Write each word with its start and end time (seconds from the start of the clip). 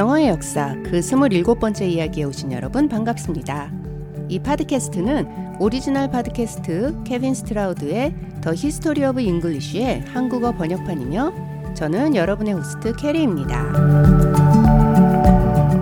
영어의 0.00 0.28
역사 0.28 0.74
그 0.82 1.00
27번째 1.00 1.82
이야기에 1.82 2.24
오신 2.24 2.52
여러분 2.52 2.88
반갑습니다. 2.88 3.70
이 4.30 4.38
팟캐스트는 4.38 5.58
오리지널 5.60 6.10
팟캐스트 6.10 7.02
케빈 7.04 7.34
스트라우드의 7.34 8.14
The 8.40 8.54
History 8.54 9.04
of 9.04 9.20
English의 9.20 10.04
한국어 10.06 10.52
번역판이며 10.52 11.74
저는 11.74 12.16
여러분의 12.16 12.54
호스트 12.54 12.96
캐리입니다. 12.96 13.66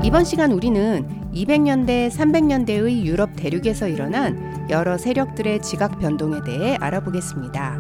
이번 0.03 0.25
시간 0.25 0.51
우리는 0.51 1.07
200년대, 1.33 2.11
300년대의 2.11 3.05
유럽 3.05 3.37
대륙에서 3.37 3.87
일어난 3.87 4.67
여러 4.69 4.99
세력들의 4.99 5.63
지각 5.63 6.01
변동에 6.01 6.41
대해 6.45 6.77
알아보겠습니다. 6.81 7.79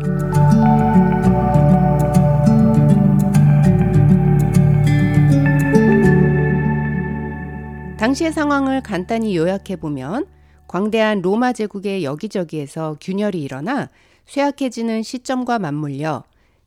당시의 7.98 8.32
상황을 8.32 8.80
간단히 8.80 9.36
요약해 9.36 9.75
보면 9.75 10.26
광대한 10.68 11.20
로마 11.20 11.52
제국의 11.52 12.04
여기저기에서 12.04 12.96
균열이 13.00 13.43
일어나 13.43 13.90
쇠약해지는 14.26 15.02
시점과 15.02 15.58
맞물려 15.58 16.22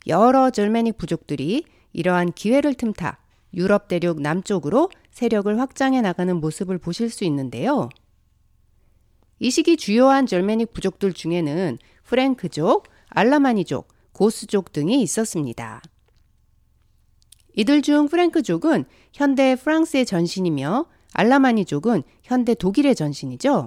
여러 0.07 0.49
절메닉 0.49 0.97
부족들이 0.97 1.63
이러한 1.93 2.33
기회를 2.33 2.73
틈타 2.73 3.19
유럽 3.53 3.87
대륙 3.87 4.21
남쪽으로 4.21 4.89
세력을 5.11 5.57
확장해 5.57 6.01
나가는 6.01 6.35
모습을 6.35 6.77
보실 6.77 7.09
수 7.09 7.23
있는데요. 7.23 7.87
이 9.39 9.51
시기 9.51 9.77
주요한 9.77 10.25
절메닉 10.25 10.73
부족들 10.73 11.13
중에는 11.13 11.77
프랭크족, 12.03 12.89
알라마니족, 13.07 13.87
고스족 14.11 14.73
등이 14.73 15.01
있었습니다. 15.01 15.81
이들 17.55 17.81
중 17.81 18.09
프랭크족은 18.09 18.83
현대 19.13 19.55
프랑스의 19.55 20.05
전신이며 20.05 20.87
알라마니족은 21.13 22.03
현대 22.23 22.53
독일의 22.53 22.95
전신이죠. 22.95 23.65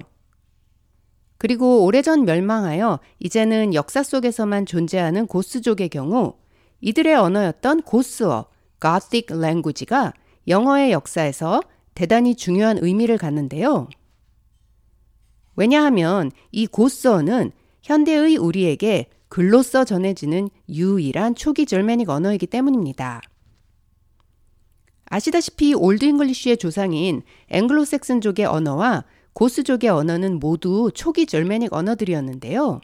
그리고 1.37 1.83
오래전 1.83 2.25
멸망하여 2.25 2.99
이제는 3.19 3.73
역사 3.73 4.03
속에서만 4.03 4.65
존재하는 4.65 5.27
고스족의 5.27 5.89
경우 5.89 6.35
이들의 6.81 7.13
언어였던 7.15 7.81
고스어, 7.83 8.45
Gothic 8.81 9.27
language가 9.31 10.13
영어의 10.47 10.91
역사에서 10.91 11.61
대단히 11.93 12.35
중요한 12.35 12.77
의미를 12.79 13.17
갖는데요. 13.17 13.87
왜냐하면 15.55 16.31
이 16.51 16.67
고스어는 16.67 17.51
현대의 17.81 18.37
우리에게 18.37 19.07
글로써 19.29 19.83
전해지는 19.83 20.49
유일한 20.69 21.35
초기 21.35 21.65
절메닉 21.65 22.09
언어이기 22.09 22.47
때문입니다. 22.47 23.21
아시다시피 25.15 25.73
Old 25.73 26.03
English의 26.03 26.57
조상인 26.57 27.21
앵글로색슨족의 27.49 28.45
언어와 28.45 29.05
고스족의 29.31 29.89
언어는 29.89 30.39
모두 30.39 30.91
초기 30.93 31.25
Germanic 31.25 31.71
언어들이었는데요. 31.71 32.81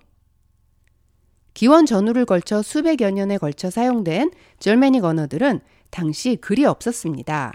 기원 1.54 1.86
전후를 1.86 2.24
걸쳐 2.26 2.62
수백여 2.62 3.12
년에 3.12 3.38
걸쳐 3.38 3.70
사용된 3.70 4.32
Germanic 4.60 5.04
언어들은 5.04 5.60
당시 5.90 6.38
글이 6.38 6.64
없었습니다. 6.64 7.52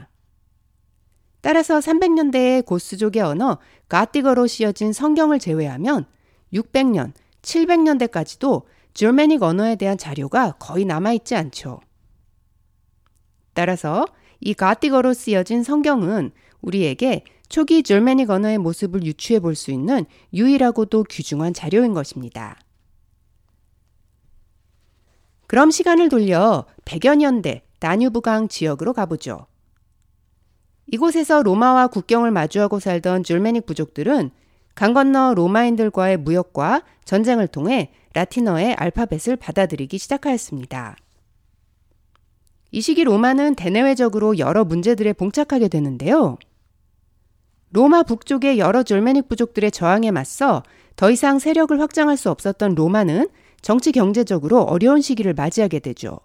따라서 1.40 1.78
300년대의 1.78 2.66
고스족의 2.66 3.22
언어 3.22 3.58
Gothic어로 3.88 4.46
씌어진 4.46 4.92
성경을 4.92 5.38
제외하면 5.38 6.04
600년, 6.52 7.14
700년대까지도 7.40 8.64
Germanic 8.92 9.42
언어에 9.42 9.76
대한 9.76 9.96
자료가 9.96 10.56
거의 10.58 10.84
남아있지 10.84 11.34
않죠. 11.34 11.80
따라서 13.54 14.04
이 14.40 14.54
가티거로 14.54 15.14
쓰여진 15.14 15.62
성경은 15.62 16.30
우리에게 16.60 17.24
초기 17.48 17.82
절메닉 17.82 18.30
언어의 18.30 18.58
모습을 18.58 19.04
유추해 19.04 19.38
볼 19.38 19.54
수 19.54 19.70
있는 19.70 20.04
유일하고도 20.34 21.04
귀중한 21.04 21.54
자료인 21.54 21.94
것입니다. 21.94 22.58
그럼 25.46 25.70
시간을 25.70 26.08
돌려 26.08 26.66
100여 26.84 27.16
년대 27.16 27.62
다뉴브강 27.78 28.48
지역으로 28.48 28.92
가보죠. 28.92 29.46
이곳에서 30.88 31.42
로마와 31.42 31.88
국경을 31.88 32.30
마주하고 32.30 32.80
살던 32.80 33.22
줄메닉 33.22 33.66
부족들은 33.66 34.30
강 34.74 34.92
건너 34.92 35.34
로마인들과의 35.34 36.18
무역과 36.18 36.82
전쟁을 37.04 37.48
통해 37.48 37.92
라틴어의 38.14 38.74
알파벳을 38.74 39.36
받아들이기 39.36 39.98
시작하였습니다. 39.98 40.96
이 42.70 42.80
시기 42.80 43.04
로마는 43.04 43.54
대내외적으로 43.54 44.38
여러 44.38 44.64
문제들에 44.64 45.12
봉착하게 45.12 45.68
되는데요. 45.68 46.36
로마 47.70 48.02
북쪽의 48.02 48.58
여러 48.58 48.82
졸메닉 48.82 49.28
부족들의 49.28 49.70
저항에 49.70 50.10
맞서 50.10 50.62
더 50.96 51.10
이상 51.10 51.38
세력을 51.38 51.78
확장할 51.78 52.16
수 52.16 52.30
없었던 52.30 52.74
로마는 52.74 53.28
정치 53.60 53.92
경제적으로 53.92 54.62
어려운 54.62 55.00
시기를 55.00 55.34
맞이하게 55.34 55.80
되죠. 55.80 56.20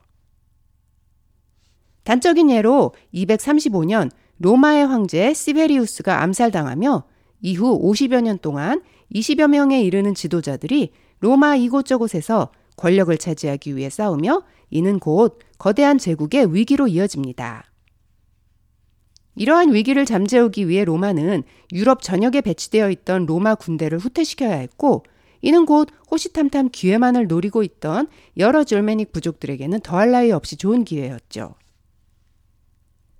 단적인 2.03 2.49
예로 2.49 2.93
235년 3.13 4.09
로마의 4.37 4.87
황제 4.87 5.33
시베리우스가 5.33 6.23
암살당하며 6.23 7.03
이후 7.41 7.79
50여 7.81 8.21
년 8.21 8.37
동안 8.39 8.81
20여 9.13 9.47
명에 9.47 9.81
이르는 9.81 10.15
지도자들이 10.15 10.91
로마 11.19 11.55
이곳저곳에서 11.55 12.51
권력을 12.77 13.15
차지하기 13.17 13.75
위해 13.75 13.89
싸우며 13.89 14.43
이는 14.69 14.99
곧 14.99 15.39
거대한 15.61 15.99
제국의 15.99 16.55
위기로 16.55 16.87
이어집니다. 16.87 17.65
이러한 19.35 19.75
위기를 19.75 20.05
잠재우기 20.05 20.67
위해 20.67 20.83
로마는 20.83 21.43
유럽 21.71 22.01
전역에 22.01 22.41
배치되어 22.41 22.89
있던 22.89 23.27
로마 23.27 23.53
군대를 23.53 23.99
후퇴시켜야 23.99 24.55
했고 24.55 25.05
이는 25.41 25.67
곧 25.67 25.89
호시탐탐 26.09 26.69
기회만을 26.71 27.27
노리고 27.27 27.61
있던 27.61 28.07
여러 28.37 28.63
절메닉 28.63 29.11
부족들에게는 29.11 29.81
더할 29.81 30.09
나위 30.09 30.31
없이 30.31 30.57
좋은 30.57 30.83
기회였죠. 30.83 31.53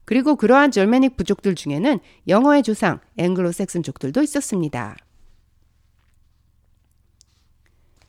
그리고 0.06 0.36
그러한 0.36 0.72
절메닉 0.72 1.18
부족들 1.18 1.54
중에는 1.54 2.00
영어의 2.28 2.64
조상 2.64 3.02
앵글로색슨 3.18 3.84
족들도 3.84 4.20
있었습니다. 4.24 4.98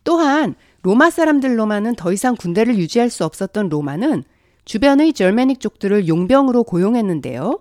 또한 0.04 0.54
로마 0.82 1.10
사람들로만은 1.10 1.94
더 1.94 2.12
이상 2.12 2.34
군대를 2.34 2.76
유지할 2.76 3.08
수 3.08 3.24
없었던 3.24 3.68
로마는 3.68 4.24
주변의 4.64 5.12
절메닉 5.12 5.60
족들을 5.60 6.08
용병으로 6.08 6.64
고용했는데요. 6.64 7.60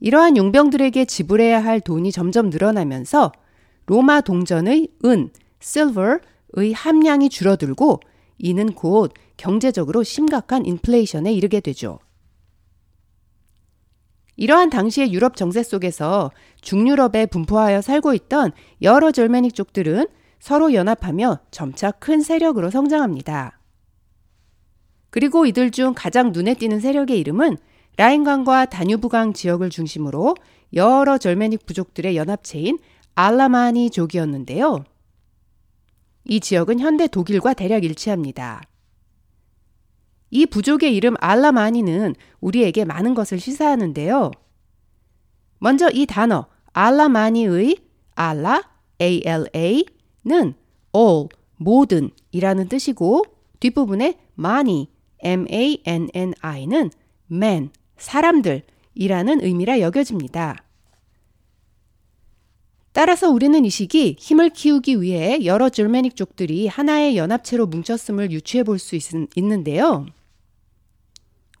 이러한 0.00 0.36
용병들에게 0.36 1.04
지불해야 1.06 1.62
할 1.64 1.80
돈이 1.80 2.12
점점 2.12 2.50
늘어나면서 2.50 3.32
로마 3.86 4.20
동전의 4.20 4.88
은, 5.04 5.30
silver의 5.62 6.72
함량이 6.74 7.28
줄어들고 7.28 8.00
이는 8.38 8.72
곧 8.72 9.12
경제적으로 9.36 10.02
심각한 10.02 10.64
인플레이션에 10.64 11.32
이르게 11.32 11.60
되죠. 11.60 11.98
이러한 14.36 14.70
당시의 14.70 15.12
유럽 15.12 15.36
정세 15.36 15.62
속에서 15.62 16.30
중유럽에 16.62 17.26
분포하여 17.26 17.82
살고 17.82 18.14
있던 18.14 18.52
여러 18.80 19.10
절메닉 19.10 19.54
족들은 19.54 20.06
서로 20.40 20.72
연합하며 20.72 21.38
점차 21.50 21.90
큰 21.90 22.22
세력으로 22.22 22.70
성장합니다. 22.70 23.60
그리고 25.10 25.44
이들 25.44 25.70
중 25.70 25.92
가장 25.94 26.32
눈에 26.32 26.54
띄는 26.54 26.80
세력의 26.80 27.18
이름은 27.20 27.58
라인강과 27.96 28.66
다뉴브강 28.66 29.34
지역을 29.34 29.70
중심으로 29.70 30.34
여러 30.72 31.18
절메닉 31.18 31.66
부족들의 31.66 32.16
연합체인 32.16 32.78
알라마니 33.14 33.90
족이었는데요. 33.90 34.84
이 36.24 36.40
지역은 36.40 36.80
현대 36.80 37.06
독일과 37.06 37.54
대략 37.54 37.84
일치합니다. 37.84 38.62
이 40.30 40.46
부족의 40.46 40.94
이름 40.94 41.16
알라마니는 41.18 42.14
우리에게 42.40 42.84
많은 42.84 43.14
것을 43.14 43.40
시사하는데요. 43.40 44.30
먼저 45.58 45.90
이 45.92 46.06
단어 46.06 46.46
알라마니의 46.72 47.76
알라, 48.14 48.62
ALA 49.00 49.84
는 50.24 50.54
all, 50.94 51.28
모든 51.56 52.10
이라는 52.30 52.68
뜻이고 52.68 53.24
뒷부분에 53.60 54.18
many, 54.38 54.88
M-A-N-N-I는 55.20 56.90
man, 57.30 57.70
사람들 57.96 58.62
이라는 58.94 59.42
의미라 59.42 59.80
여겨집니다. 59.80 60.64
따라서 62.92 63.30
우리는 63.30 63.64
이 63.64 63.70
시기 63.70 64.16
힘을 64.18 64.50
키우기 64.50 65.00
위해 65.00 65.44
여러 65.44 65.68
줄메닉 65.68 66.16
족들이 66.16 66.66
하나의 66.66 67.16
연합체로 67.16 67.66
뭉쳤음을 67.66 68.32
유추해 68.32 68.64
볼 68.64 68.78
수 68.78 68.98
있는데요. 69.36 70.06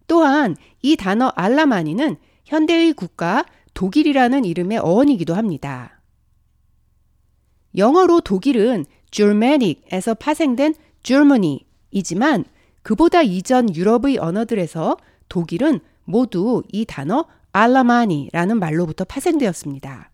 또한 0.08 0.56
이 0.82 0.96
단어 0.96 1.28
알라마니는 1.36 2.16
현대의 2.44 2.94
국가 2.94 3.44
독일이라는 3.74 4.44
이름의 4.44 4.78
어원이기도 4.78 5.34
합니다. 5.34 5.99
영어로 7.76 8.20
독일은 8.20 8.84
Germanic에서 9.10 10.14
파생된 10.14 10.74
Germany이지만 11.02 12.44
그보다 12.82 13.22
이전 13.22 13.74
유럽의 13.74 14.18
언어들에서 14.18 14.96
독일은 15.28 15.80
모두 16.04 16.62
이 16.72 16.84
단어 16.84 17.26
알라마니라는 17.52 18.58
말로부터 18.58 19.04
파생되었습니다. 19.04 20.10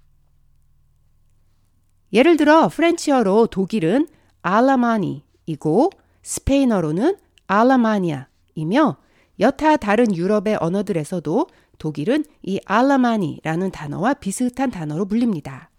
예를 2.12 2.36
들어 2.36 2.68
프렌치어로 2.68 3.48
독일은 3.48 4.08
알라마니이고 4.42 5.90
스페인어로는 6.22 7.16
알라마니아이며 7.46 8.96
여타 9.40 9.76
다른 9.76 10.14
유럽의 10.14 10.56
언어들에서도 10.60 11.46
독일은 11.78 12.24
이 12.42 12.60
알라마니라는 12.64 13.70
단어와 13.70 14.14
비슷한 14.14 14.70
단어로 14.70 15.06
불립니다. 15.06 15.70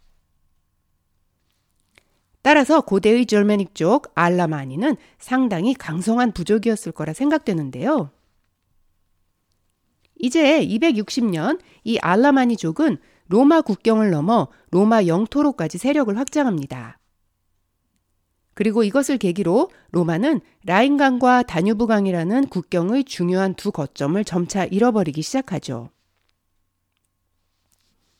따라서 2.48 2.80
고대의 2.80 3.26
절메닉 3.26 3.76
쪽 3.76 4.10
알라마니는 4.16 4.96
상당히 5.20 5.74
강성한 5.74 6.32
부족이었을 6.32 6.94
거라 6.94 7.12
생각되는데요. 7.12 8.10
이제 10.16 10.66
260년 10.66 11.60
이 11.84 11.98
알라마니족은 11.98 13.00
로마 13.28 13.60
국경을 13.60 14.12
넘어 14.12 14.48
로마 14.72 15.08
영토로까지 15.08 15.78
세력을 15.78 16.18
확장합니다. 16.18 17.00
그리고 18.54 18.86
이것을 18.86 19.18
계기로 19.18 19.70
로마는 19.92 20.40
라인강과 20.64 21.44
다뉴브강이라는 21.44 22.48
국경의 22.48 23.04
중요한 23.04 23.56
두 23.56 23.74
거점을 23.74 24.24
점차 24.24 24.64
잃어버리기 24.64 25.22
시작하죠. 25.22 25.90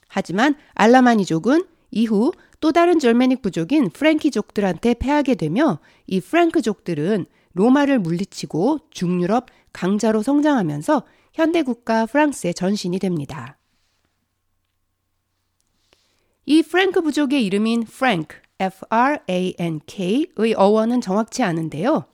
하지만 0.06 0.54
알라마니족은 0.74 1.64
이후 1.90 2.32
또 2.60 2.72
다른 2.72 2.98
절메닉 2.98 3.42
부족인 3.42 3.90
프랭키족들한테 3.90 4.94
패하게 4.94 5.36
되며 5.36 5.78
이 6.06 6.20
프랭크족들은 6.20 7.26
로마를 7.52 7.98
물리치고 7.98 8.78
중유럽 8.90 9.46
강자로 9.72 10.22
성장하면서 10.22 11.04
현대 11.32 11.62
국가 11.62 12.06
프랑스의 12.06 12.54
전신이 12.54 12.98
됩니다. 12.98 13.58
이 16.46 16.62
Frank 16.62 17.02
부족의 17.02 17.44
이름인 17.44 17.84
Frank, 17.84 18.36
F-R-A-N-K의 18.58 20.54
어원은 20.56 21.00
정확치 21.00 21.42
않은데요. 21.42 22.06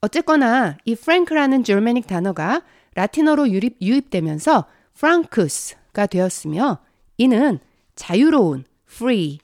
어쨌거나 0.00 0.76
이 0.84 0.94
Frank라는 0.94 1.64
Germanic 1.64 2.06
단어가 2.06 2.62
라틴어로 2.94 3.48
유입, 3.48 3.78
유입 3.80 4.10
되면서 4.10 4.66
Francus가 4.94 6.06
되었으며 6.06 6.78
이는 7.16 7.58
자유로운, 7.96 8.64
free 8.88 9.38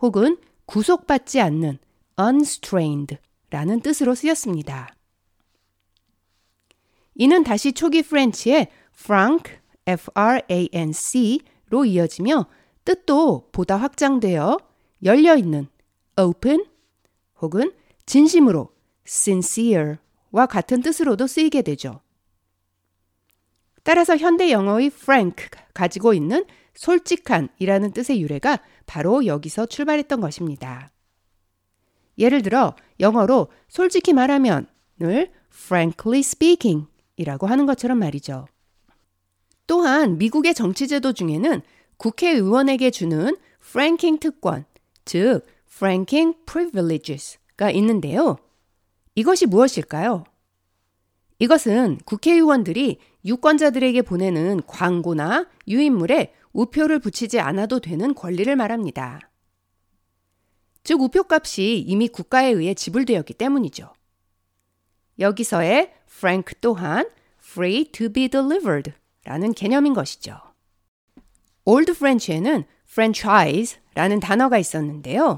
혹은 0.00 0.36
구속받지 0.66 1.40
않는 1.40 1.78
unstrained 2.20 3.18
라는 3.50 3.80
뜻으로 3.80 4.14
쓰였습니다. 4.14 4.94
이는 7.14 7.44
다시 7.44 7.72
초기 7.72 8.02
French의 8.02 8.68
franc, 8.98 9.58
F-R-A-N-C로 9.86 11.84
이어지며 11.84 12.46
뜻도 12.84 13.48
보다 13.52 13.76
확장되어 13.76 14.58
열려있는 15.02 15.68
open 16.18 16.66
혹은 17.40 17.72
진심으로 18.06 18.70
sincere와 19.06 20.46
같은 20.48 20.82
뜻으로도 20.82 21.26
쓰이게 21.26 21.62
되죠. 21.62 22.00
따라서 23.82 24.16
현대 24.16 24.50
영어의 24.50 24.86
frank 24.86 25.48
가지고 25.72 26.12
있는 26.12 26.44
솔직한이라는 26.76 27.92
뜻의 27.92 28.20
유래가 28.22 28.60
바로 28.86 29.26
여기서 29.26 29.66
출발했던 29.66 30.20
것입니다. 30.20 30.90
예를 32.18 32.42
들어 32.42 32.74
영어로 33.00 33.48
솔직히 33.68 34.12
말하면을 34.12 34.66
frankly 35.52 36.20
speaking 36.20 36.86
이라고 37.16 37.46
하는 37.46 37.66
것처럼 37.66 37.98
말이죠. 37.98 38.46
또한 39.66 40.18
미국의 40.18 40.54
정치제도 40.54 41.12
중에는 41.12 41.60
국회의원에게 41.96 42.90
주는 42.90 43.36
프랭킹 43.60 44.18
특권, 44.18 44.64
즉 45.04 45.44
franking 45.68 46.38
privileges가 46.46 47.70
있는데요. 47.72 48.36
이것이 49.14 49.46
무엇일까요? 49.46 50.24
이것은 51.38 51.98
국회의원들이 52.04 52.98
유권자들에게 53.24 54.02
보내는 54.02 54.62
광고나 54.66 55.48
유인물에 55.68 56.32
우표를 56.56 57.00
붙이지 57.00 57.38
않아도 57.38 57.80
되는 57.80 58.14
권리를 58.14 58.54
말합니다. 58.56 59.20
즉, 60.84 61.02
우표 61.02 61.24
값이 61.28 61.80
이미 61.80 62.08
국가에 62.08 62.48
의해 62.48 62.72
지불되었기 62.72 63.34
때문이죠. 63.34 63.92
여기서의 65.18 65.92
frank 66.08 66.54
또한 66.60 67.10
free 67.42 67.90
to 67.92 68.08
be 68.08 68.28
delivered 68.28 68.92
라는 69.24 69.52
개념인 69.52 69.92
것이죠. 69.92 70.38
Old 71.66 71.94
French에는 71.94 72.64
franchise라는 72.88 74.20
단어가 74.20 74.56
있었는데요. 74.56 75.36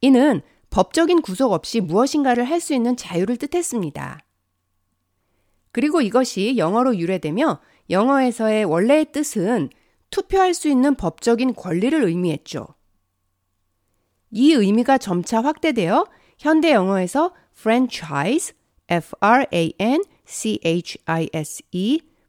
이는 0.00 0.40
법적인 0.70 1.20
구속 1.22 1.52
없이 1.52 1.80
무엇인가를 1.80 2.44
할 2.44 2.60
수 2.60 2.72
있는 2.72 2.96
자유를 2.96 3.36
뜻했습니다. 3.36 4.20
그리고 5.72 6.00
이것이 6.00 6.56
영어로 6.56 6.96
유래되며 6.96 7.60
영어에서의 7.90 8.64
원래의 8.64 9.12
뜻은 9.12 9.70
투표할 10.10 10.54
수 10.54 10.68
있는 10.68 10.94
법적인 10.94 11.54
권리를 11.54 12.02
의미했죠. 12.02 12.66
이 14.30 14.52
의미가 14.52 14.98
점차 14.98 15.40
확대되어 15.42 16.06
현대 16.38 16.72
영어에서 16.72 17.34
franchise, 17.58 18.54
F-R-A-N-C-H-I-S-E, 18.88 20.00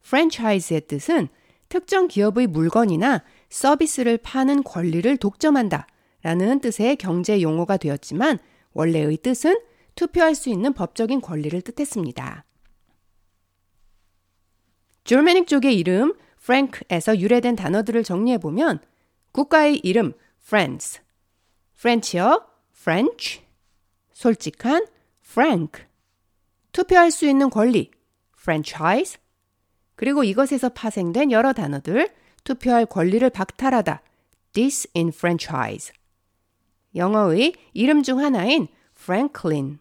franchise의 0.05 0.81
뜻은 0.87 1.27
특정 1.69 2.07
기업의 2.07 2.47
물건이나 2.47 3.23
서비스를 3.49 4.17
파는 4.17 4.63
권리를 4.63 5.17
독점한다 5.17 5.87
라는 6.21 6.59
뜻의 6.59 6.95
경제 6.97 7.41
용어가 7.41 7.77
되었지만 7.77 8.39
원래의 8.73 9.17
뜻은 9.17 9.59
투표할 9.95 10.35
수 10.35 10.49
있는 10.49 10.73
법적인 10.73 11.21
권리를 11.21 11.61
뜻했습니다. 11.61 12.45
줄메닉 15.03 15.47
쪽의 15.47 15.77
이름 15.77 16.13
프랭크에서 16.49 17.19
유래된 17.19 17.55
단어들을 17.55 18.03
정리해 18.03 18.39
보면 18.39 18.79
국가의 19.31 19.79
이름 19.83 20.13
France, 20.41 20.99
프렌치어 21.77 22.47
French, 22.75 23.41
솔직한 24.13 24.87
frank, 25.23 25.85
투표할 26.71 27.11
수 27.11 27.27
있는 27.27 27.51
권리 27.51 27.91
franchise, 28.39 29.19
그리고 29.95 30.23
이것에서 30.23 30.69
파생된 30.69 31.31
여러 31.31 31.53
단어들 31.53 32.09
투표할 32.43 32.87
권리를 32.87 33.29
박탈하다 33.29 34.01
disenfranchise, 34.53 35.93
영어의 36.95 37.53
이름 37.73 38.01
중 38.01 38.19
하나인 38.19 38.67
Franklin, 38.99 39.77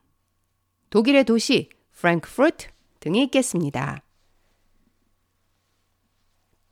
독일의 0.91 1.25
도시 1.25 1.71
Frankfurt 1.97 2.69
등이 3.01 3.23
있겠습니다. 3.25 4.03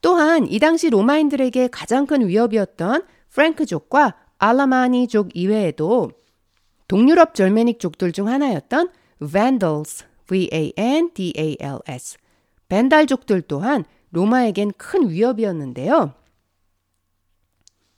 또한 0.06 0.46
이 0.48 0.60
당시 0.60 0.88
로마인들에게 0.88 1.66
가장 1.72 2.06
큰 2.06 2.28
위협이었던 2.28 3.02
프랭크족과 3.30 4.14
알라마니족 4.38 5.34
이외에도 5.34 6.12
동유럽 6.86 7.34
절메닉 7.34 7.80
족들 7.80 8.12
중 8.12 8.28
하나였던 8.28 8.90
Vandals, 9.32 10.04
V-A-N-D-A-L-S, 10.28 12.18
벤달족들 12.68 13.42
또한 13.48 13.84
로마에겐 14.12 14.75
큰 14.78 15.10
위협이었는데요. 15.10 16.14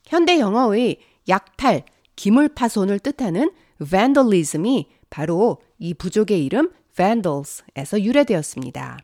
현대 0.07 0.41
영어의 0.41 1.01
약탈, 1.29 1.83
기물 2.17 2.49
파손을 2.49 3.01
뜻하는 3.01 3.51
vandalism이 3.83 4.89
바로 5.11 5.59
이 5.79 5.93
부족의 5.93 6.43
이름 6.43 6.73
vandals에서 6.97 8.01
유래되었습니다. 8.01 8.99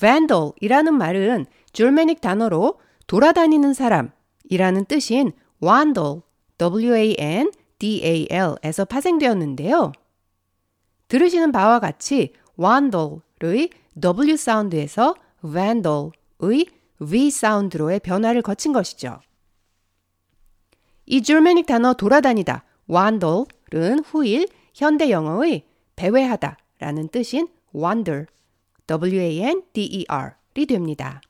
Vandal이라는 0.00 0.94
말은 0.94 1.46
줄메닉 1.72 2.20
단어로 2.20 2.78
돌아다니는 3.06 3.72
사람이라는 3.74 4.84
뜻인 4.86 5.32
vandal, 5.60 6.22
W-A-N-D-A-L에서 6.58 7.54
파생되었는데요. 8.84 9.92
들으시는 11.08 11.52
바와 11.52 11.78
같이 11.80 12.32
vandal의 12.58 13.70
W 14.00 14.36
사운드에서 14.36 15.14
vandal의 15.42 16.66
V 16.98 17.30
사운드로의 17.30 18.00
변화를 18.00 18.42
거친 18.42 18.72
것이죠. 18.72 19.20
이 21.06 21.22
줄메닉 21.22 21.66
단어 21.66 21.94
돌아다니다 21.94 22.64
vandal은 22.88 24.00
후일 24.04 24.48
현대 24.74 25.10
영어의 25.10 25.64
배회하다 25.96 26.58
라는 26.78 27.08
뜻인 27.08 27.48
wander, 27.74 28.26
W-A-N-D-E-R이 28.88 30.66
됩니다. 30.66 31.22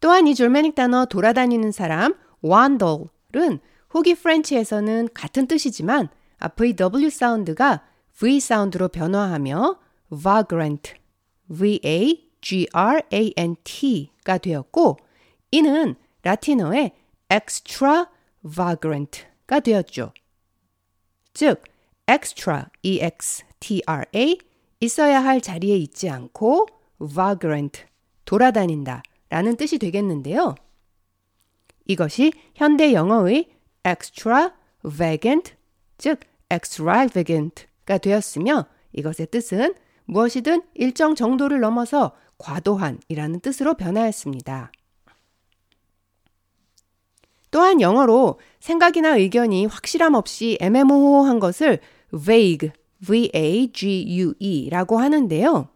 또한 0.00 0.26
이 0.26 0.34
줄메닉 0.34 0.74
단어 0.74 1.04
돌아다니는 1.06 1.72
사람 1.72 2.14
wander은 2.44 3.60
후기 3.88 4.14
프렌치에서는 4.14 5.08
같은 5.14 5.46
뜻이지만 5.46 6.10
앞의 6.38 6.76
W 6.76 7.08
사운드가 7.08 7.86
V 8.18 8.38
사운드로 8.40 8.88
변화하며 8.88 9.80
vagrant, 10.10 10.92
v-a-g-r-a-n-t가 11.48 12.18
되었고 14.38 14.98
이는 15.52 15.94
라틴어의 16.22 16.92
extravagant가 17.30 19.60
되었죠. 19.60 20.12
즉, 21.32 21.62
extra, 22.06 22.66
e-x-t-r-a 23.62 24.38
있어야 24.80 25.24
할 25.24 25.40
자리에 25.40 25.76
있지 25.76 26.10
않고 26.10 26.66
vagrant, 27.14 27.84
돌아다닌다 28.24 29.02
라는 29.30 29.56
뜻이 29.56 29.78
되겠는데요. 29.78 30.56
이것이 31.86 32.32
현대 32.54 32.92
영어의 32.92 33.50
extravagant, 33.84 35.54
즉 35.98 36.20
extravagant가 36.50 37.98
되었으며 37.98 38.66
이것의 38.92 39.28
뜻은 39.30 39.74
무엇이든 40.04 40.62
일정 40.74 41.14
정도를 41.14 41.60
넘어서 41.60 42.12
과도한이라는 42.38 43.40
뜻으로 43.40 43.74
변하였습니다. 43.74 44.72
또한 47.50 47.80
영어로 47.80 48.40
생각이나 48.60 49.16
의견이 49.16 49.66
확실함 49.66 50.14
없이 50.14 50.56
애매모호한 50.60 51.38
것을 51.38 51.80
vague, 52.24 52.72
v-a-g-u-e라고 53.06 54.98
하는데요. 54.98 55.68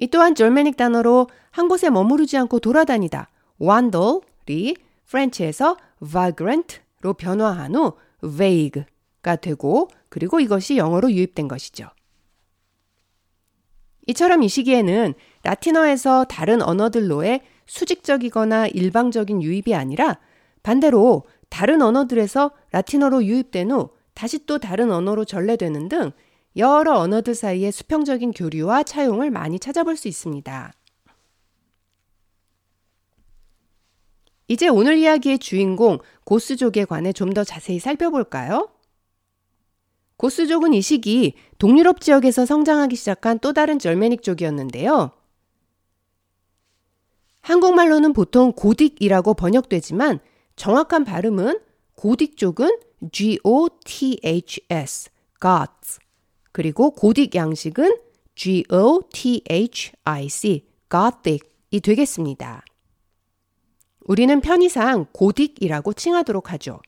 이 0.00 0.06
또한 0.08 0.34
절메닉 0.34 0.76
단어로 0.76 1.28
한 1.50 1.68
곳에 1.68 1.90
머무르지 1.90 2.36
않고 2.38 2.60
돌아다니다 2.60 3.28
wander이 3.60 4.76
French에서 5.06 5.76
vagrant로 6.02 7.14
변화한 7.18 7.74
후 7.74 7.92
vague가 8.22 9.36
되고 9.36 9.88
그리고 10.08 10.40
이것이 10.40 10.76
영어로 10.78 11.12
유입된 11.12 11.48
것이죠. 11.48 11.88
이처럼 14.06 14.42
이 14.42 14.48
시기에는 14.48 15.14
라틴어에서 15.42 16.24
다른 16.24 16.62
언어들로의 16.62 17.42
수직적이거나 17.66 18.68
일방적인 18.68 19.42
유입이 19.42 19.74
아니라 19.74 20.18
반대로 20.62 21.24
다른 21.48 21.82
언어들에서 21.82 22.50
라틴어로 22.72 23.24
유입된 23.24 23.70
후 23.70 23.90
다시 24.20 24.44
또 24.44 24.58
다른 24.58 24.92
언어로 24.92 25.24
전래되는 25.24 25.88
등 25.88 26.12
여러 26.54 26.98
언어들 26.98 27.34
사이의 27.34 27.72
수평적인 27.72 28.32
교류와 28.32 28.82
차용을 28.82 29.30
많이 29.30 29.58
찾아볼 29.58 29.96
수 29.96 30.08
있습니다. 30.08 30.74
이제 34.48 34.68
오늘 34.68 34.98
이야기의 34.98 35.38
주인공 35.38 36.00
고스족에 36.24 36.84
관해 36.84 37.14
좀 37.14 37.32
더 37.32 37.44
자세히 37.44 37.78
살펴볼까요? 37.78 38.68
고스족은 40.18 40.74
이 40.74 40.82
시기 40.82 41.32
동유럽 41.56 42.02
지역에서 42.02 42.44
성장하기 42.44 42.96
시작한 42.96 43.38
또 43.38 43.54
다른 43.54 43.78
절메닉족이었는데요. 43.78 45.12
한국말로는 47.40 48.12
보통 48.12 48.52
고딕이라고 48.52 49.34
번역되지만 49.34 50.20
정확한 50.56 51.04
발음은 51.04 51.58
고딕족은 51.96 52.89
G-O-T-H-S, 53.12 55.10
Goths. 55.40 55.98
그리고 56.52 56.94
고딕 56.94 57.34
양식은 57.34 57.96
G-O-T-H-I-C, 58.34 59.86
Gothic 60.90 61.48
이 61.70 61.80
되겠습니다. 61.80 62.64
우리는 64.06 64.40
편의상 64.40 65.06
고딕이라고 65.12 65.96
칭하도록 65.96 66.52
하죠. 66.52 66.80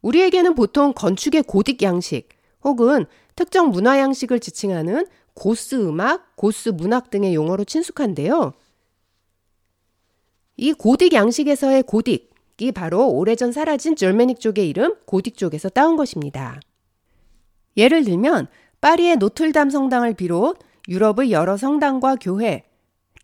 우리에게는 0.00 0.54
보통 0.54 0.92
건축의 0.92 1.42
고딕 1.42 1.82
양식 1.82 2.28
혹은 2.62 3.06
특정 3.34 3.70
문화 3.70 3.98
양식을 3.98 4.40
지칭하는 4.40 5.06
고스 5.34 5.74
음악, 5.76 6.36
고스 6.36 6.70
문학 6.70 7.10
등의 7.10 7.34
용어로 7.34 7.64
친숙한데요. 7.64 8.54
이 10.56 10.72
고딕 10.72 11.12
양식에서의 11.12 11.82
고딕 11.84 12.27
이 12.60 12.72
바로 12.72 13.08
오래전 13.08 13.52
사라진 13.52 13.94
절메닉 13.94 14.40
쪽의 14.40 14.68
이름 14.68 14.96
고딕 15.06 15.36
쪽에서 15.36 15.68
따온 15.68 15.96
것입니다. 15.96 16.60
예를 17.76 18.04
들면 18.04 18.48
파리의 18.80 19.16
노틀담 19.16 19.70
성당을 19.70 20.14
비롯 20.14 20.58
유럽의 20.88 21.30
여러 21.30 21.56
성당과 21.56 22.16
교회, 22.16 22.64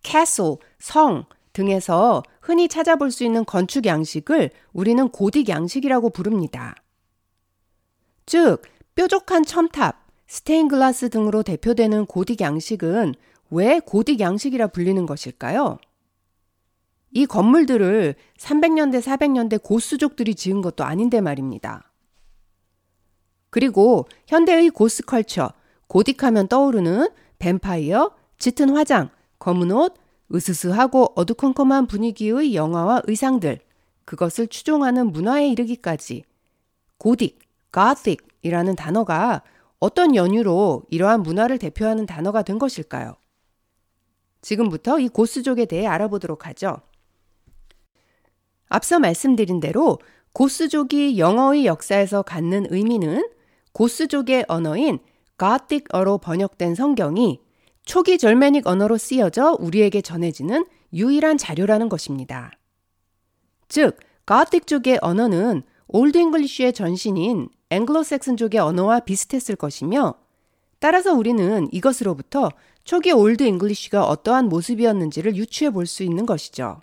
castle, 0.03 0.57
성 0.79 1.25
등에서 1.53 2.23
흔히 2.41 2.69
찾아볼 2.69 3.11
수 3.11 3.25
있는 3.25 3.45
건축 3.45 3.87
양식을 3.87 4.51
우리는 4.73 5.09
고딕 5.09 5.49
양식이라고 5.49 6.11
부릅니다. 6.11 6.75
즉, 8.27 8.63
뾰족한 8.95 9.45
첨탑, 9.45 10.05
스테인글라스 10.27 11.11
등으로 11.11 11.43
대표되는 11.43 12.07
고딕 12.07 12.41
양식은 12.41 13.15
왜 13.51 13.81
고딕 13.81 14.21
양식이라 14.21 14.69
불리는 14.69 15.07
것일까요? 15.07 15.79
이 17.15 17.27
건물들을 17.27 18.17
300년대, 18.37 19.01
400년대 19.01 19.63
고스족들이 19.63 20.35
지은 20.35 20.61
것도 20.61 20.85
아닌데 20.85 21.21
말입니다. 21.21 21.93
그리고 23.51 24.07
현대의 24.27 24.71
고스컬처, 24.71 25.53
고딕하면 25.89 26.49
떠오르는 26.49 27.09
뱀파이어, 27.39 28.11
짙은 28.39 28.71
화장, 28.71 29.11
검은 29.39 29.71
옷, 29.71 29.95
으스스하고 30.35 31.13
어두컴컴한 31.15 31.87
분위기의 31.87 32.57
영화와 32.57 33.03
의상들, 33.07 33.61
그것을 34.05 34.49
추종하는 34.49 35.13
문화에 35.13 35.49
이르기까지 35.49 36.25
고딕, 36.99 37.37
Gothic이라는 37.73 38.75
단어가 38.75 39.43
어떤 39.79 40.17
연유로 40.17 40.83
이러한 40.91 41.23
문화를 41.23 41.59
대표하는 41.59 42.07
단어가 42.07 42.43
된 42.43 42.59
것일까요? 42.59 43.15
지금부터 44.43 44.99
이 44.99 45.09
고스족에 45.09 45.67
대해 45.67 45.87
알아보도록 45.87 46.47
하죠. 46.49 46.79
앞서 48.75 48.99
말씀드린 48.99 49.61
대로 49.61 50.01
고스족이 50.33 51.17
영어의 51.17 51.65
역사에서 51.65 52.23
갖는 52.23 52.67
의미는 52.71 53.25
고스족의 53.73 54.47
언어인 54.49 54.99
Gothic어로 55.39 56.19
번역된 56.19 56.75
성경이 56.75 57.39
초기 57.85 58.19
Germanic 58.19 58.67
언어로 58.67 58.99
쓰여져 58.99 59.59
우리에게 59.61 60.01
전해지는 60.01 60.67
유일한 60.93 61.39
자료라는 61.39 61.89
것입니다. 61.89 62.51
즉, 63.69 63.97
Gothic족의 64.27 64.99
언어는 65.03 65.63
Old 65.87 66.19
English의 66.19 66.73
전신인 66.73 67.51
앵글로색슨족의 67.71 68.61
언어와 68.61 69.01
비슷했을 69.01 69.55
것이며 69.55 70.15
따라서 70.81 71.15
우리는 71.15 71.69
이것으로부터 71.71 72.51
초기 72.83 73.13
Old 73.13 73.45
English가 73.45 74.05
어떠한 74.05 74.49
모습이었는지를 74.49 75.37
유추해 75.37 75.71
볼 75.71 75.87
수 75.87 76.03
있는 76.03 76.27
것이죠. 76.27 76.81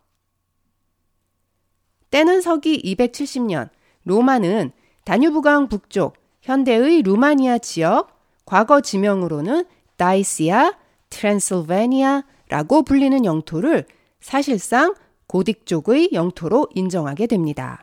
때는 2.11 2.41
서기 2.41 2.81
270년 2.83 3.69
로마는 4.03 4.71
다뉴브강 5.05 5.67
북쪽 5.67 6.15
현대의 6.41 7.01
루마니아 7.01 7.57
지역 7.59 8.19
과거 8.45 8.81
지명으로는 8.81 9.65
다이시아, 9.97 10.73
트랜실베니아라고 11.09 12.83
불리는 12.83 13.23
영토를 13.25 13.85
사실상 14.19 14.95
고딕 15.27 15.65
쪽의 15.65 16.09
영토로 16.13 16.67
인정하게 16.73 17.27
됩니다. 17.27 17.81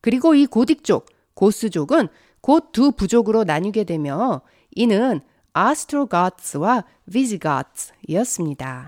그리고 0.00 0.34
이 0.34 0.46
고딕 0.46 0.84
쪽, 0.84 1.06
고스족은 1.34 2.08
곧 2.40 2.72
두 2.72 2.92
부족으로 2.92 3.44
나뉘게 3.44 3.84
되며 3.84 4.42
이는 4.72 5.20
아스트로가츠와 5.52 6.84
비지가츠였습니다. 7.10 8.86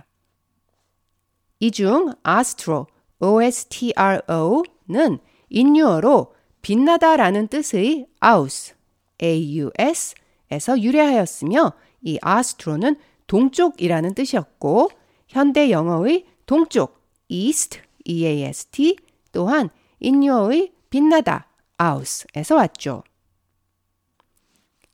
이 1.61 1.71
중 1.71 2.13
아스트로, 2.23 2.87
OSTRO는 3.21 5.19
인유어로 5.49 6.35
빛나다라는 6.63 7.49
뜻의 7.49 8.07
aus, 8.25 8.75
AUS에서 9.23 10.81
유래하였으며 10.81 11.73
이 12.03 12.19
아스트로는 12.21 12.97
동쪽이라는 13.27 14.15
뜻이었고 14.15 14.91
현대 15.29 15.71
영어의 15.71 16.27
동쪽, 16.47 17.01
east, 17.29 17.81
EAST 18.05 18.97
또한 19.33 19.71
인유어의 20.01 20.73
빛나다, 20.91 21.49
aus에서 21.79 22.57
왔죠. 22.57 23.03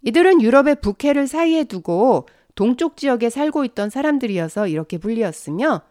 이들은 0.02 0.40
유럽의 0.40 0.76
북해를 0.76 1.26
사이에 1.26 1.64
두고 1.64 2.26
동쪽 2.54 2.96
지역에 2.96 3.30
살고 3.30 3.64
있던 3.66 3.90
사람들이어서 3.90 4.68
이렇게 4.68 4.98
불리었으며 4.98 5.82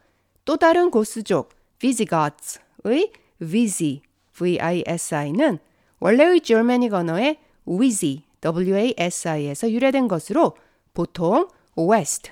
또 0.46 0.58
다른 0.58 0.90
고스족, 0.90 1.50
Visigoths의 1.80 3.12
Visi, 3.40 4.02
V-I-S-I는 4.34 5.60
원래의 6.00 6.42
Germanic 6.42 6.94
언어의 6.94 7.40
Wisi, 7.68 8.24
W-A-S-I에서 8.42 9.72
유래된 9.72 10.08
것으로 10.08 10.56
보통 10.94 11.48
West, 11.78 12.32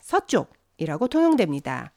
서쪽이라고 0.00 1.08
통용됩니다. 1.08 1.92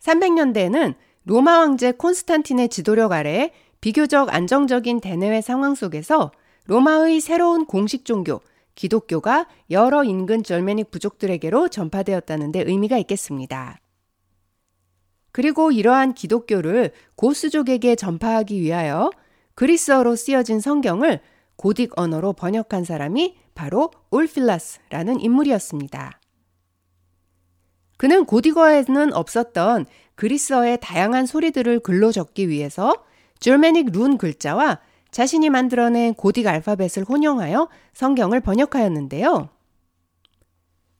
300년대에는 0.00 0.94
로마 1.24 1.60
황제 1.60 1.92
콘스탄틴의 1.92 2.68
지도력 2.68 3.12
아래 3.12 3.52
비교적 3.80 4.32
안정적인 4.32 5.00
대내외 5.00 5.40
상황 5.40 5.74
속에서 5.74 6.32
로마의 6.66 7.20
새로운 7.20 7.66
공식 7.66 8.04
종교 8.04 8.40
기독교가 8.74 9.46
여러 9.70 10.04
인근 10.04 10.42
절메닉 10.42 10.90
부족들에게로 10.90 11.68
전파되었다는 11.68 12.52
데 12.52 12.62
의미가 12.62 12.98
있겠습니다. 12.98 13.80
그리고 15.38 15.70
이러한 15.70 16.14
기독교를 16.14 16.90
고스족에게 17.14 17.94
전파하기 17.94 18.60
위하여 18.60 19.12
그리스어로 19.54 20.16
쓰여진 20.16 20.58
성경을 20.58 21.20
고딕 21.56 21.92
언어로 21.94 22.32
번역한 22.32 22.82
사람이 22.82 23.36
바로 23.54 23.92
울필라스라는 24.10 25.20
인물이었습니다. 25.20 26.18
그는 27.98 28.24
고딕어에는 28.26 29.12
없었던 29.14 29.86
그리스어의 30.16 30.78
다양한 30.80 31.26
소리들을 31.26 31.78
글로 31.84 32.10
적기 32.10 32.48
위해서 32.48 32.92
Germanic 33.38 33.92
룬 33.92 34.18
글자와 34.18 34.80
자신이 35.12 35.50
만들어낸 35.50 36.14
고딕 36.14 36.46
알파벳을 36.48 37.04
혼용하여 37.08 37.68
성경을 37.92 38.40
번역하였는데요. 38.40 39.50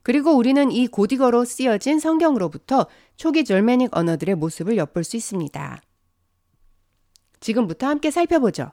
그리고 0.09 0.31
우리는 0.33 0.73
이 0.73 0.89
고딕어로 0.89 1.45
쓰여진 1.45 2.01
성경으로부터 2.01 2.87
초기 3.17 3.45
Germanic 3.45 3.95
언어들의 3.95 4.37
모습을 4.37 4.79
엿볼 4.79 5.05
수 5.05 5.19
있습니다. 5.19 5.83
지금부터 7.41 7.89
함께 7.89 8.11
살펴보죠. 8.11 8.73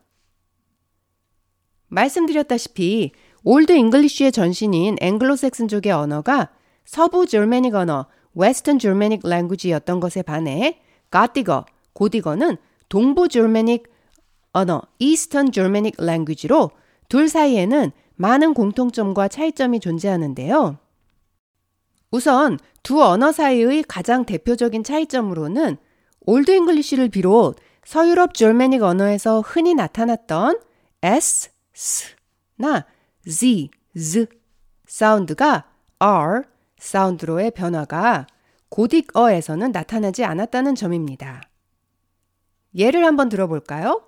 말씀드렸다시피 1.90 3.12
Old 3.44 3.74
English의 3.74 4.32
전신인 4.32 4.96
앵글로색슨족의 5.02 5.92
언어가 5.92 6.52
서부 6.86 7.28
Germanic 7.28 7.76
언어, 7.76 8.08
Western 8.34 8.80
Germanic 8.80 9.28
language였던 9.28 10.00
것에 10.00 10.22
반해 10.22 10.80
Gothic어, 11.12 11.66
고딕어는 11.92 12.56
동부 12.88 13.28
Germanic 13.28 13.92
언어, 14.54 14.82
Eastern 15.00 15.52
Germanic 15.52 15.96
language로 15.98 16.72
둘 17.10 17.28
사이에는 17.28 17.92
많은 18.16 18.54
공통점과 18.54 19.28
차이점이 19.28 19.82
존재하는데요. 19.82 20.85
우선 22.16 22.58
두 22.82 23.04
언어 23.04 23.34
사이의 23.34 23.84
가장 23.84 24.26
대표적인 24.26 24.86
차이점으로는 24.86 25.76
Old 26.22 26.50
English를 26.50 27.10
비롯 27.10 27.58
서유럽 27.84 28.34
Germanic 28.34 28.84
언어에서 28.84 29.42
흔히 29.42 29.74
나타났던 29.74 30.62
S, 31.02 31.50
S나 31.76 32.86
Z, 33.28 33.70
Z 33.98 34.28
사운드가 34.88 35.70
R 36.00 36.44
사운드로의 36.78 37.52
변화가 37.52 38.28
고딕어에서는 38.70 39.74
나타나지 39.74 40.24
않았다는 40.24 40.76
점입니다. 40.76 41.42
예를 42.76 43.04
한번 43.04 43.28
들어볼까요? 43.28 44.06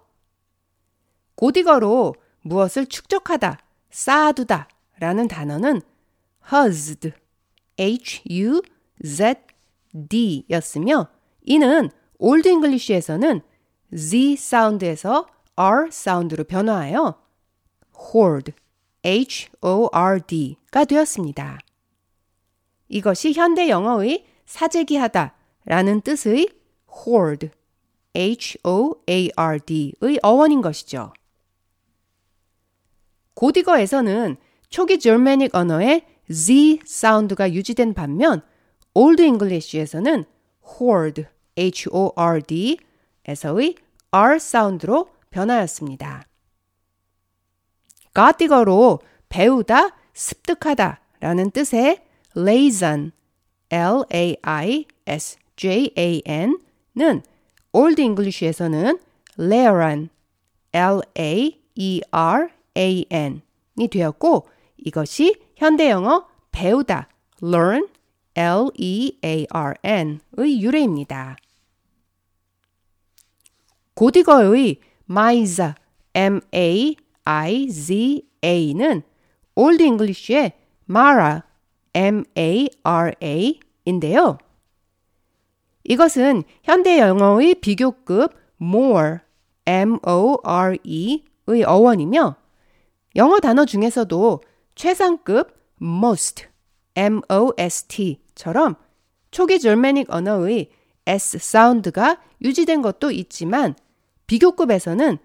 고딕어로 1.36 2.16
무엇을 2.42 2.86
축적하다, 2.86 3.60
쌓아두다 3.92 4.70
라는 5.00 5.28
단어는 5.28 5.82
huzd, 6.50 7.12
h-u-z-d 7.80 8.64
였으며 10.50 11.08
이는 11.42 11.90
Old 12.18 12.48
English에서는 12.48 13.42
z 13.96 14.36
사운드에서 14.36 15.28
r 15.56 15.92
사운드로 15.92 16.46
변화하여 16.46 17.22
hord, 18.14 18.54
h-o-r-d가 19.06 20.86
되었습니다. 20.86 21.60
이것이 22.90 23.34
현대 23.34 23.70
영어의 23.70 24.26
사재기하다 24.46 25.36
라는 25.66 26.02
뜻의 26.02 26.50
hoard, 27.06 27.50
h-o-a-r-d의 28.16 30.20
어원인 30.24 30.62
것이죠. 30.62 31.14
고딕어에서는 33.36 34.38
초기 34.70 35.00
Germanic 35.00 35.56
언어의 35.56 36.06
Z 36.32 36.80
사운드가 36.86 37.54
유지된 37.54 37.94
반면 37.94 38.42
Old 38.94 39.22
English에서는 39.22 40.26
hord, 40.82 41.26
h-o-r-d 41.58 42.78
에서의 43.26 43.76
r 44.12 44.40
사운드로 44.40 45.10
변하였습니다. 45.30 46.24
Gothic어로 48.14 49.00
배우다, 49.30 49.96
습득하다 50.14 51.00
라는 51.20 51.52
뜻의 51.52 52.04
laisjan, 52.36 53.12
l-a-i-s-j-a-n는 53.70 54.82
Old 57.74 58.02
English에서는 58.02 59.00
laeran, 59.40 60.10
l-a-e-r-a-n이 60.74 61.48
되었고 63.92 64.48
이것이 64.78 65.47
현대 65.58 65.90
영어 65.90 66.26
배우다, 66.52 67.10
learn, 67.42 67.88
L-E-A-R-N의 68.36 69.42
유래입니다. 70.62 71.36
고딕어의 73.96 74.78
maiza, 75.10 75.74
M-A-I-Z-A는 76.14 77.02
Old 79.56 79.82
English의 79.82 80.54
mara, 80.88 81.42
M-A-R-A인데요. 81.96 82.38
이것은 85.86 86.44
현대 86.62 87.00
영어의 87.00 87.56
비교급 87.56 88.36
more, 88.62 89.18
M-O-R-E의 89.66 91.24
어원이며 91.66 92.36
영어 93.16 93.40
단어 93.40 93.66
중에서도 93.66 94.42
최상급 94.78 95.58
most, 95.82 96.46
M-O-S-T처럼 96.96 98.76
초기 99.32 99.60
절메닉 99.60 100.14
언어의 100.14 100.70
S 101.08 101.40
사운드가 101.40 102.22
유지된 102.44 102.84
것도 102.84 103.10
있지만 103.10 103.76
비교급에서는 104.28 105.18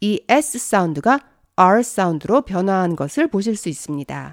이 0.00 0.22
S 0.28 0.58
사운드가 0.58 1.18
R 1.56 1.82
사운드로 1.82 2.42
변화한 2.42 2.94
것을 2.94 3.26
보실 3.26 3.56
수 3.56 3.68
있습니다. 3.68 4.32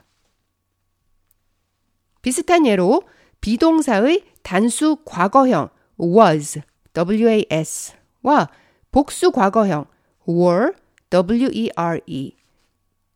비슷한 2.22 2.68
예로 2.68 3.02
비동사의 3.42 4.26
단수 4.44 4.98
과거형 5.06 5.70
was, 6.00 6.62
was,와 6.96 8.50
복수 8.92 9.32
과거형 9.32 9.86
were, 10.30 10.72
were. 11.12 12.32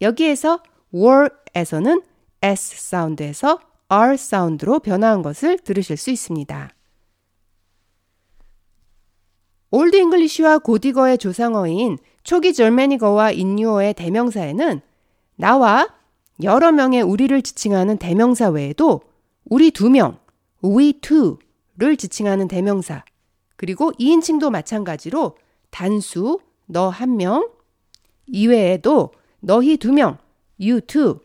여기에서 0.02 0.64
were 0.94 1.30
에서는 1.56 2.02
S 2.42 2.90
사운드에서 2.90 3.60
R 3.88 4.18
사운드로 4.18 4.80
변화한 4.80 5.22
것을 5.22 5.60
들으실 5.60 5.98
수 5.98 6.12
있습니다. 6.12 6.70
Old 9.72 9.96
English와 9.96 10.60
고딕어의 10.60 11.20
조상어인 11.20 11.98
초기 12.24 12.54
Germanic어와 12.54 13.32
인유어의 13.32 13.94
대명사에는 13.94 14.82
나와 15.36 15.88
여러 16.44 16.72
명의 16.72 17.02
우리를 17.02 17.42
지칭하는 17.42 17.98
대명사 17.98 18.50
외에도 18.50 19.02
우리 19.46 19.72
두 19.72 19.90
명, 19.90 20.20
we 20.64 20.94
two를 20.94 21.98
지칭하는 21.98 22.48
대명사, 22.48 23.04
그리고 23.56 23.92
2인칭도 23.94 24.50
마찬가지로 24.50 25.38
단수, 25.70 26.40
너 26.66 26.90
한 26.90 27.18
명, 27.18 27.50
이외에도 28.28 29.12
너희 29.40 29.78
두 29.78 29.92
명, 29.92 30.18
you 30.60 30.82
two, 30.82 31.20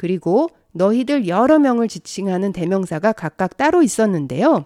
그리고 0.00 0.48
너희들 0.72 1.28
여러 1.28 1.58
명을 1.58 1.86
지칭하는 1.86 2.54
대명사가 2.54 3.12
각각 3.12 3.58
따로 3.58 3.82
있었는데요. 3.82 4.64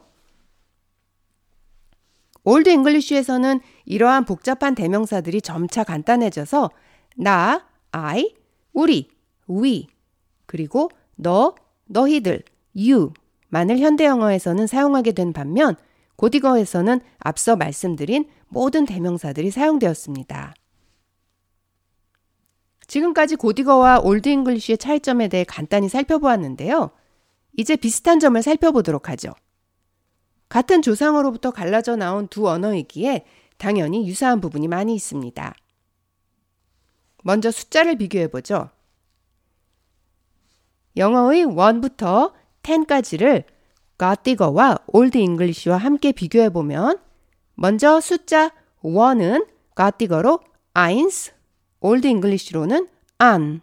Old 2.44 2.68
English에서는 2.68 3.58
이러한 3.84 4.26
복잡한 4.26 4.76
대명사들이 4.76 5.42
점차 5.42 5.82
간단해져서 5.82 6.70
나, 7.16 7.66
I, 7.90 8.32
우리, 8.72 9.08
we, 9.50 9.88
그리고 10.46 10.88
너, 11.16 11.56
너희들, 11.86 12.44
you만을 12.76 13.80
현대 13.80 14.04
영어에서는 14.04 14.68
사용하게 14.68 15.10
된 15.10 15.32
반면 15.32 15.74
고딕어에서는 16.16 17.00
앞서 17.18 17.56
말씀드린 17.56 18.28
모든 18.46 18.86
대명사들이 18.86 19.50
사용되었습니다. 19.50 20.54
지금까지 22.94 23.34
고딕어와 23.34 24.04
Old 24.04 24.28
English의 24.28 24.78
차이점에 24.78 25.26
대해 25.26 25.42
간단히 25.42 25.88
살펴보았는데요. 25.88 26.92
이제 27.56 27.74
비슷한 27.74 28.20
점을 28.20 28.40
살펴보도록 28.40 29.08
하죠. 29.08 29.32
같은 30.48 30.80
조상어로부터 30.80 31.50
갈라져 31.50 31.96
나온 31.96 32.28
두 32.28 32.48
언어이기에 32.48 33.24
당연히 33.58 34.06
유사한 34.06 34.40
부분이 34.40 34.68
많이 34.68 34.94
있습니다. 34.94 35.54
먼저 37.24 37.50
숫자를 37.50 37.96
비교해 37.96 38.28
보죠. 38.28 38.70
영어의 40.96 41.46
1부터 41.46 42.32
10까지를 42.62 43.42
고딕어와 43.98 44.78
Old 44.86 45.18
English와 45.18 45.78
함께 45.78 46.12
비교해 46.12 46.48
보면 46.48 47.00
먼저 47.54 48.00
숫자 48.00 48.52
1은 48.84 49.48
고딕어로 49.74 50.38
ains, 50.76 51.32
Old 51.86 52.06
English로는 52.06 52.88
an. 53.20 53.60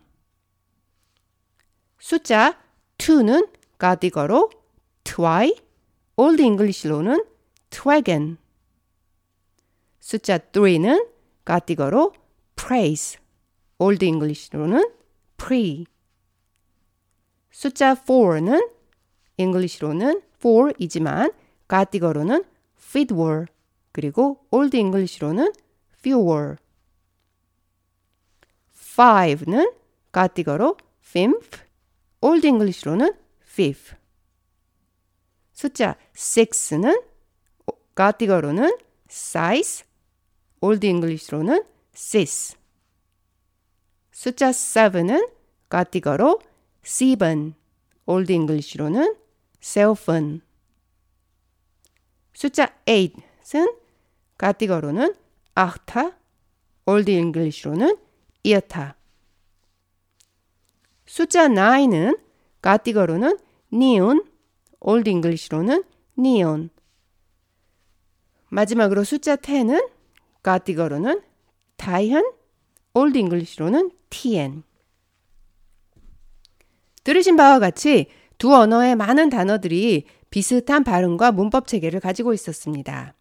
숫자 1.98 2.56
2는 3.00 3.50
고딕어로 3.80 4.52
twai, 5.04 5.56
Old 6.18 6.40
English로는 6.44 7.26
twegen. 7.72 8.38
숫자 10.00 10.38
3는 10.38 11.08
고딕어로 11.46 12.14
þreis, 12.56 13.20
Old 13.80 14.06
English로는 14.06 14.88
þreo. 15.38 15.86
숫자 17.50 17.96
4는 17.96 18.70
English로는 19.38 20.22
four이지만 20.36 21.32
고딕어로는 21.68 22.44
fidwor, 22.78 23.48
그리고 23.92 24.46
올드 24.52 24.78
잉글리시로는 24.78 25.52
fewer. 25.98 26.58
5는 28.96 29.74
고딕어로 30.12 30.78
fimf, 31.04 31.64
Old 32.20 32.46
English로는 32.46 33.14
fif. 33.44 33.96
숫자 35.54 35.96
6는 36.14 37.02
고딕어로는 37.96 38.78
saihs, 39.10 39.86
Old 40.60 40.86
English로는 40.86 41.64
six. 41.94 42.56
숫자 44.12 44.52
7은 44.52 45.30
고딕어로 45.70 46.42
sibun, 46.84 47.54
Old 48.06 48.32
English로는 48.32 49.16
seofon. 49.62 50.42
숫자 52.34 52.74
8은 52.86 53.76
고딕어로는 54.38 55.16
ahtau, 55.56 56.12
Old 56.86 57.10
English로는 57.10 58.11
eahta. 58.44 58.96
숫자 61.06 61.48
9은 61.48 62.20
고딕어로는 62.62 63.38
niun, 63.74 64.24
Old 64.80 65.10
English로는 65.10 65.84
nigon. 66.18 66.70
마지막으로 68.50 69.04
숫자 69.04 69.36
10은 69.36 69.90
가티거로는 70.44 71.22
다이언, 71.78 72.24
올드 72.94 73.18
잉글리시로는 73.18 73.92
tn. 74.10 74.64
들으신 77.04 77.36
바와 77.36 77.60
같이 77.60 78.08
두 78.38 78.54
언어의 78.54 78.96
많은 78.96 79.30
단어들이 79.30 80.06
비슷한 80.30 80.84
발음과 80.84 81.32
문법 81.32 81.68
체계를 81.68 82.00
가지고 82.00 82.34
있었습니다. 82.34 83.14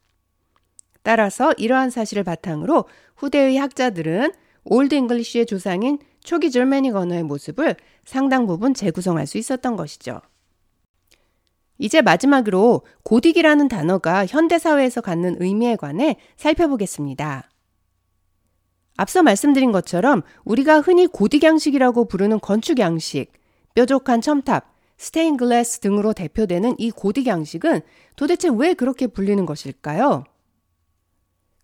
따라서 1.02 1.52
이러한 1.56 1.90
사실을 1.90 2.24
바탕으로 2.24 2.84
후대의 3.16 3.56
학자들은 3.56 4.32
Old 4.64 4.94
English의 4.94 5.46
조상인 5.46 5.98
초기 6.22 6.50
Germanic 6.50 6.94
언어의 6.94 7.22
모습을 7.22 7.76
상당 8.04 8.46
부분 8.46 8.74
재구성할 8.74 9.26
수 9.26 9.38
있었던 9.38 9.76
것이죠. 9.76 10.20
이제 11.78 12.02
마지막으로 12.02 12.82
고딕이라는 13.04 13.70
단어가 13.70 14.26
현대사회에서 14.26 15.00
갖는 15.00 15.36
의미에 15.40 15.76
관해 15.76 16.16
살펴보겠습니다. 16.36 17.48
앞서 18.96 19.22
말씀드린 19.22 19.72
것처럼 19.72 20.22
우리가 20.44 20.80
흔히 20.80 21.06
고딕 21.06 21.42
양식이라고 21.42 22.04
부르는 22.04 22.38
건축 22.40 22.78
양식, 22.80 23.32
뾰족한 23.74 24.20
첨탑, 24.20 24.70
스테인 24.98 25.38
글래스 25.38 25.78
등으로 25.78 26.12
대표되는 26.12 26.74
이 26.76 26.90
고딕 26.90 27.24
양식은 27.24 27.80
도대체 28.16 28.50
왜 28.52 28.74
그렇게 28.74 29.06
불리는 29.06 29.46
것일까요? 29.46 30.24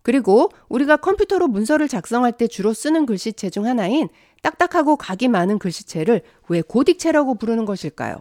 그리고 0.07 0.49
우리가 0.69 0.95
컴퓨터로 0.95 1.49
문서를 1.49 1.89
작성할 1.89 2.31
때 2.31 2.47
주로 2.47 2.71
쓰는 2.71 3.05
글씨체 3.05 3.49
중 3.49 3.65
하나인 3.65 4.07
딱딱하고 4.41 4.95
각이 4.95 5.27
많은 5.27 5.59
글씨체를 5.59 6.21
왜 6.47 6.61
고딕체라고 6.61 7.37
부르는 7.37 7.65
것일까요? 7.65 8.15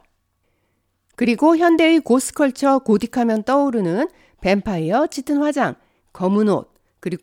그리고 1.14 1.56
현대의 1.56 2.00
고스컬처 2.00 2.80
고딕하면 2.80 3.44
떠오르는 3.44 4.08
뱀파이어, 4.40 5.06
짙은 5.06 5.36
화장, 5.36 5.76
검은 6.12 6.48
옷, 6.48 6.74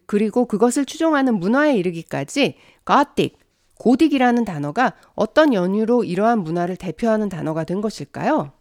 그리고, 0.07 0.45
그것을 0.45 0.85
추종하는 0.85 1.41
문화에 1.41 1.75
이르기까지 1.75 2.55
가틱, 2.85 3.37
고딕이라는 3.79 4.45
단어가 4.45 4.93
어떤 5.13 5.53
연유로 5.53 6.05
이러한 6.05 6.39
문화를 6.39 6.77
대표하는 6.77 7.27
단어가 7.27 7.65
된 7.65 7.81
것일까요? 7.81 8.53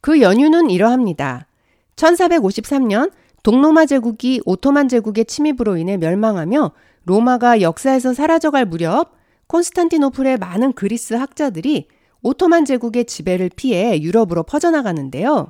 그 0.00 0.22
연유는 0.22 0.70
이러합니다. 0.70 1.48
1453년 1.96 3.12
동로마 3.44 3.84
제국이 3.84 4.40
오토만 4.46 4.88
제국의 4.88 5.26
침입으로 5.26 5.76
인해 5.76 5.98
멸망하며 5.98 6.72
로마가 7.04 7.60
역사에서 7.60 8.14
사라져갈 8.14 8.64
무렵 8.64 9.12
콘스탄티노플의 9.48 10.38
많은 10.38 10.72
그리스 10.72 11.12
학자들이 11.12 11.86
오토만 12.22 12.64
제국의 12.64 13.04
지배를 13.04 13.50
피해 13.54 14.00
유럽으로 14.00 14.44
퍼져나가는데요. 14.44 15.48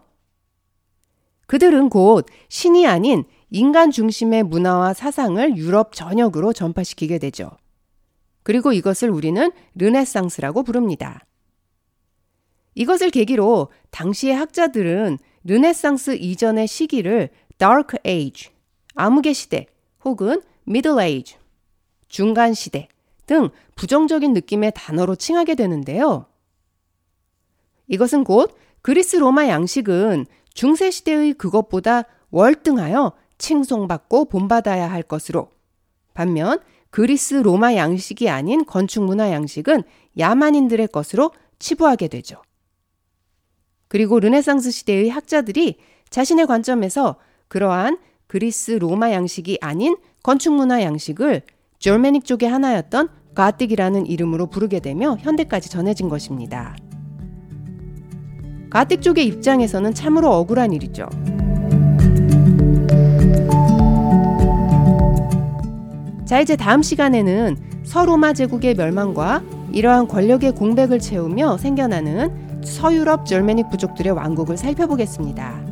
그들은 1.47 1.89
곧 1.89 2.27
신이 2.49 2.85
아닌 2.85 3.23
인간 3.51 3.93
중심의 3.93 4.43
문화와 4.43 4.93
사상을 4.93 5.57
유럽 5.57 5.93
전역으로 5.93 6.53
전파시키게 6.53 7.21
되죠. 7.21 7.53
그리고 8.43 8.73
이것을 8.73 9.09
우리는 9.09 9.53
르네상스라고 9.77 10.65
부릅니다. 10.65 11.25
이것을 12.75 13.11
계기로 13.11 13.69
당시의 13.93 14.35
학자들은 14.35 15.19
르네상스 15.45 16.17
이전의 16.17 16.67
시기를 16.67 17.31
Dark 17.59 17.99
Age, 18.07 18.51
암흑의 18.95 19.35
시대 19.35 19.67
혹은 20.05 20.43
Middle 20.67 21.05
Age, 21.05 21.37
중간 22.09 22.55
시대 22.55 22.89
등 23.27 23.51
부정적인 23.77 24.33
느낌의 24.33 24.73
단어로 24.75 25.17
칭하게 25.17 25.55
되는데요. 25.55 26.27
이것은 27.87 28.25
곧 28.25 28.57
그리스 28.83 29.17
로마 29.17 29.49
양식은 29.49 30.27
중세 30.53 30.91
시대의 30.91 31.35
그것보다 31.35 32.05
월등하여 32.31 33.13
칭송받고 33.39 34.27
본받아야 34.27 34.91
할 34.91 35.03
것으로 35.03 35.51
반면 36.15 36.61
그리스 36.91 37.35
로마 37.35 37.75
양식이 37.75 38.29
아닌 38.29 38.65
건축 38.65 39.03
문화 39.05 39.33
양식은 39.33 39.83
야만인들의 40.19 40.89
것으로 40.89 41.33
치부하게 41.59 42.09
되죠. 42.09 42.41
그리고 43.89 44.21
르네상스 44.21 44.71
시대의 44.71 45.09
학자들이 45.09 45.79
자신의 46.11 46.47
관점에서 46.47 47.17
그러한 47.49 47.99
그리스 48.27 48.73
로마 48.73 49.13
양식이 49.13 49.59
아닌 49.61 49.97
건축 50.23 50.55
문화 50.55 50.83
양식을 50.83 51.43
절메닉 51.79 52.25
쪽의 52.25 52.49
하나였던 52.49 53.09
가틱이라는 53.35 54.07
이름으로 54.07 54.47
부르게 54.47 54.81
되며 54.81 55.17
현대까지 55.21 55.71
전해진 55.71 56.09
것입니다. 56.09 56.77
가틱 58.71 59.03
쪽의 59.03 59.27
입장에서는 59.27 59.95
참으로 59.95 60.33
억울한 60.33 60.73
일이죠. 60.73 61.09
자, 66.25 66.41
이제 66.41 66.57
다음 66.57 66.83
시간에는 66.83 67.57
서로마 67.85 68.33
제국의 68.33 68.75
멸망과 68.75 69.43
이러한 69.73 70.09
권력의 70.09 70.53
공백을 70.53 70.99
채우며 70.99 71.59
생겨나는 71.59 72.63
서유럽 72.65 73.27
Germanic 73.27 73.69
부족들의 73.71 74.13
왕국을 74.13 74.57
살펴보겠습니다. 74.57 75.64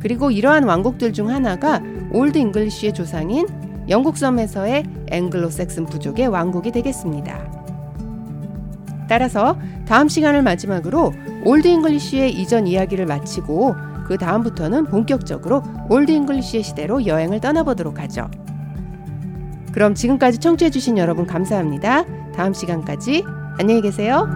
그리고 0.00 0.30
이러한 0.30 0.64
왕국들 0.64 1.12
중 1.12 1.30
하나가 1.30 1.80
Old 2.12 2.38
English의 2.38 2.94
조상인 2.94 3.46
영국 3.88 4.16
섬에서의 4.16 4.84
앵글로 5.08 5.50
색슨 5.50 5.86
부족의 5.86 6.28
왕국이 6.28 6.72
되겠습니다. 6.72 7.60
따라서 9.08 9.58
다음 9.86 10.08
시간을 10.08 10.42
마지막으로 10.42 11.12
Old 11.44 11.66
English의 11.66 12.32
이전 12.32 12.66
이야기를 12.66 13.06
마치고 13.06 13.74
그 14.06 14.18
다음부터는 14.18 14.86
본격적으로 14.86 15.62
Old 15.88 16.10
English의 16.12 16.62
시대로 16.62 17.06
여행을 17.06 17.40
떠나보도록 17.40 18.00
하죠. 18.00 18.30
그럼 19.72 19.94
지금까지 19.94 20.38
청취해주신 20.38 20.98
여러분 20.98 21.26
감사합니다. 21.26 22.04
다음 22.32 22.52
시간까지 22.52 23.24
안녕히 23.58 23.82
계세요. 23.82 24.28